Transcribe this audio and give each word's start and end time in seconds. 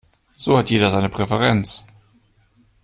So 0.35 0.57
hat 0.57 0.71
jeder 0.71 0.89
seine 0.89 1.09
Präferenz. 1.09 1.85